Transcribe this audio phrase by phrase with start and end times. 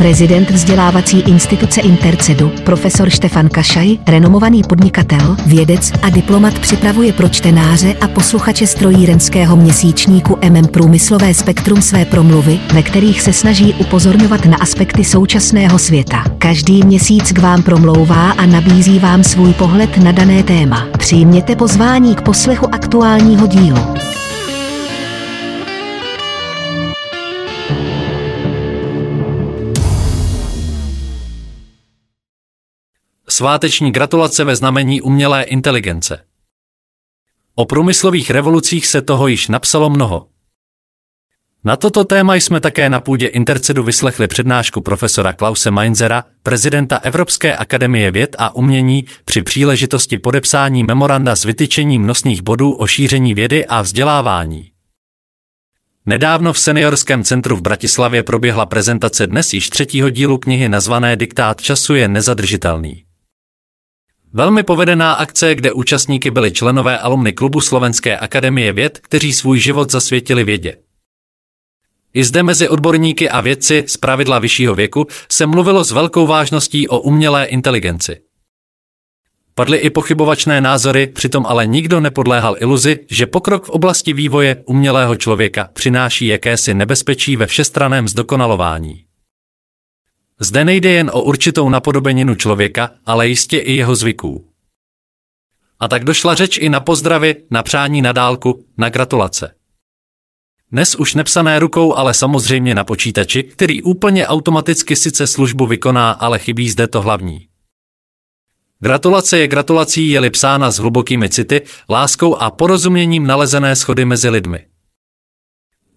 [0.00, 7.94] prezident vzdělávací instituce Intercedu, profesor Štefan Kašaj, renomovaný podnikatel, vědec a diplomat připravuje pro čtenáře
[8.00, 14.56] a posluchače strojírenského měsíčníku MM Průmyslové spektrum své promluvy, ve kterých se snaží upozorňovat na
[14.56, 16.24] aspekty současného světa.
[16.38, 20.86] Každý měsíc k vám promlouvá a nabízí vám svůj pohled na dané téma.
[20.98, 23.78] Přijměte pozvání k poslechu aktuálního dílu.
[33.40, 36.24] Sváteční gratulace ve znamení umělé inteligence.
[37.54, 40.26] O průmyslových revolucích se toho již napsalo mnoho.
[41.64, 47.56] Na toto téma jsme také na půdě Intercedu vyslechli přednášku profesora Klause Mainzera, prezidenta Evropské
[47.56, 53.66] akademie věd a umění, při příležitosti podepsání memoranda s vytyčením nosných bodů o šíření vědy
[53.66, 54.70] a vzdělávání.
[56.06, 61.62] Nedávno v Seniorském centru v Bratislavě proběhla prezentace dnes již třetího dílu knihy nazvané Diktát
[61.62, 63.09] času je nezadržitelný.
[64.32, 69.90] Velmi povedená akce, kde účastníky byli členové alumny klubu Slovenské akademie věd, kteří svůj život
[69.90, 70.76] zasvětili vědě.
[72.14, 76.88] I zde mezi odborníky a vědci z pravidla vyššího věku se mluvilo s velkou vážností
[76.88, 78.20] o umělé inteligenci.
[79.54, 85.16] Padly i pochybovačné názory, přitom ale nikdo nepodléhal iluzi, že pokrok v oblasti vývoje umělého
[85.16, 89.09] člověka přináší jakési nebezpečí ve všestraném zdokonalování.
[90.42, 94.46] Zde nejde jen o určitou napodobeninu člověka, ale jistě i jeho zvyků.
[95.80, 99.54] A tak došla řeč i na pozdravy, na přání na dálku, na gratulace.
[100.72, 106.38] Dnes už nepsané rukou, ale samozřejmě na počítači, který úplně automaticky sice službu vykoná, ale
[106.38, 107.46] chybí zde to hlavní.
[108.80, 114.69] Gratulace je gratulací, je-li psána s hlubokými city, láskou a porozuměním nalezené schody mezi lidmi.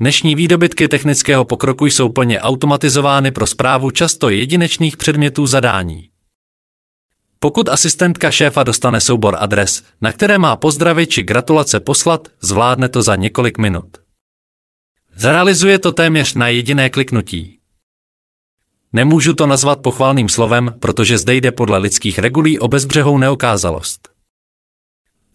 [0.00, 6.10] Dnešní výdobytky technického pokroku jsou plně automatizovány pro zprávu často jedinečných předmětů zadání.
[7.38, 13.02] Pokud asistentka šéfa dostane soubor adres, na které má pozdravy či gratulace poslat, zvládne to
[13.02, 13.96] za několik minut.
[15.14, 17.58] Zrealizuje to téměř na jediné kliknutí.
[18.92, 24.08] Nemůžu to nazvat pochvalným slovem, protože zde jde podle lidských regulí o bezbřehou neokázalost.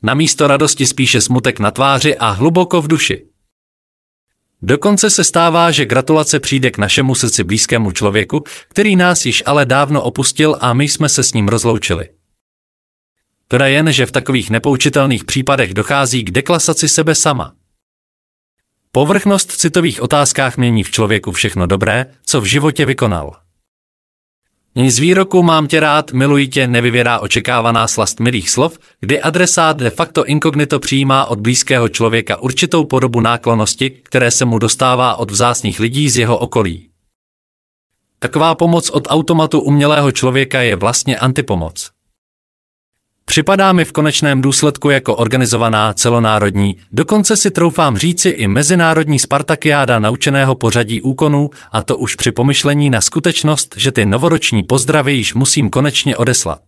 [0.04, 3.33] Na místo radosti spíše smutek na tváři a hluboko v duši.
[4.66, 9.66] Dokonce se stává, že gratulace přijde k našemu srdci blízkému člověku, který nás již ale
[9.66, 12.10] dávno opustil a my jsme se s ním rozloučili.
[13.48, 17.54] Teda jen, že v takových nepoučitelných případech dochází k deklasaci sebe sama.
[18.92, 23.43] Povrchnost v citových otázkách mění v člověku všechno dobré, co v životě vykonal.
[24.76, 29.90] Z výroku mám tě rád, miluji tě nevyvěrá očekávaná slast milých slov, kdy adresát de
[29.90, 35.80] facto inkognito přijímá od blízkého člověka určitou podobu náklonosti, které se mu dostává od vzácných
[35.80, 36.90] lidí z jeho okolí.
[38.20, 41.93] Taková pomoc od automatu umělého člověka je vlastně antipomoc.
[43.26, 50.00] Připadá mi v konečném důsledku jako organizovaná celonárodní, dokonce si troufám říci i mezinárodní Spartakiáda
[50.00, 55.34] naučeného pořadí úkonů, a to už při pomyšlení na skutečnost, že ty novoroční pozdravy již
[55.34, 56.62] musím konečně odeslat.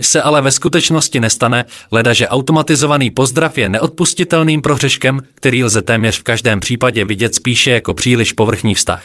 [0.00, 6.22] Se ale ve skutečnosti nestane, ledaže automatizovaný pozdrav je neodpustitelným prohřeškem, který lze téměř v
[6.22, 9.04] každém případě vidět spíše jako příliš povrchní vztah.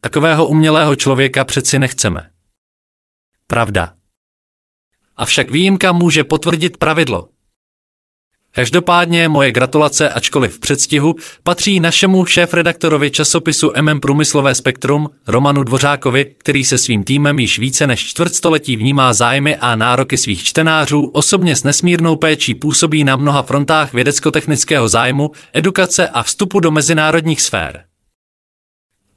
[0.00, 2.30] Takového umělého člověka přeci nechceme.
[3.46, 4.01] Pravda.
[5.16, 7.28] Avšak výjimka může potvrdit pravidlo.
[8.54, 16.34] Každopádně moje gratulace, ačkoliv v předstihu, patří našemu šéf-redaktorovi časopisu MM Průmyslové spektrum, Romanu Dvořákovi,
[16.38, 21.56] který se svým týmem již více než čtvrtstoletí vnímá zájmy a nároky svých čtenářů, osobně
[21.56, 27.84] s nesmírnou péčí působí na mnoha frontách vědecko-technického zájmu, edukace a vstupu do mezinárodních sfér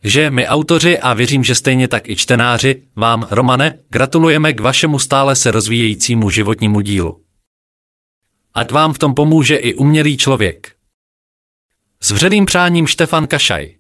[0.06, 5.00] že my autoři a věřím, že stejně tak i čtenáři, vám, Romane, gratulujeme k vašemu
[5.00, 7.22] stále se rozvíjejícímu životnímu dílu.
[8.54, 10.76] Ať vám v tom pomůže i umělý člověk.
[12.02, 13.76] S vředým přáním Štefan Kašaj.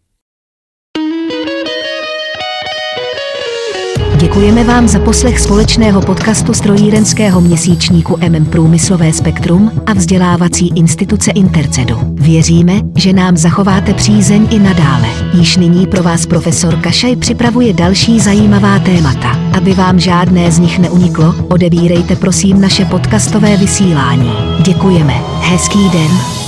[4.35, 11.95] Děkujeme vám za poslech společného podcastu strojírenského měsíčníku MM Průmyslové spektrum a vzdělávací instituce Intercedu.
[12.13, 15.07] Věříme, že nám zachováte přízeň i nadále.
[15.33, 19.39] Již nyní pro vás profesor Kašaj připravuje další zajímavá témata.
[19.57, 24.31] Aby vám žádné z nich neuniklo, odebírejte prosím naše podcastové vysílání.
[24.59, 25.13] Děkujeme.
[25.41, 26.44] Hezký den.